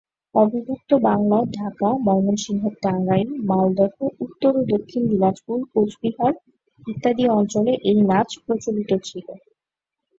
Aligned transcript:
অবিভক্ত 0.35 0.91
বাংলার 1.07 1.45
ঢাকা, 1.51 1.89
ময়মনসিংহের 2.05 2.75
টাঙ্গাইল, 2.83 3.29
মালদহ, 3.49 3.93
উত্তর 4.25 4.51
ও 4.57 4.63
দক্ষিণ 4.73 5.01
দিনাজপুর, 5.11 5.57
কোচবিহার 5.71 6.33
ইত্যাদি 6.87 7.23
অঞ্চলে 7.31 7.73
এই 7.89 7.97
নাচ 8.09 8.29
প্রচলিত 8.43 8.91
ছিল। 9.07 9.27